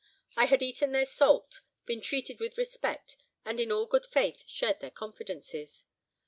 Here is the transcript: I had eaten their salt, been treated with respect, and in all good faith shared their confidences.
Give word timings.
I 0.35 0.45
had 0.45 0.63
eaten 0.63 0.93
their 0.93 1.05
salt, 1.05 1.61
been 1.85 2.01
treated 2.01 2.39
with 2.39 2.57
respect, 2.57 3.17
and 3.45 3.59
in 3.59 3.71
all 3.71 3.85
good 3.85 4.07
faith 4.07 4.43
shared 4.47 4.79
their 4.79 4.89
confidences. 4.89 5.85